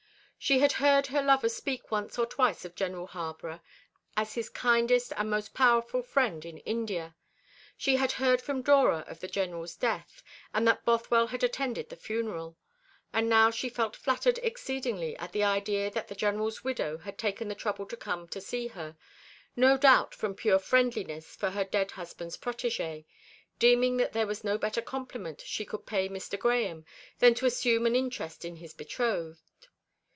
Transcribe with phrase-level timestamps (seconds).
[0.43, 3.61] She had heard her lover speak once or twice of General Harborough
[4.17, 7.15] as his kindest and most powerful friend in India.
[7.77, 11.95] She had heard from Dora of the General's death, and that Bothwell had attended the
[11.95, 12.57] funeral.
[13.13, 17.47] And now she felt flattered exceedingly at the idea that the General's widow had taken
[17.47, 18.97] the trouble to come to see her;
[19.55, 23.05] no doubt from pure friendliness for her dead husband's protégé
[23.59, 26.35] deeming that there was no better compliment she could pay Mr.
[26.35, 26.83] Grahame
[27.19, 29.43] than to assume an interest in his betrothed.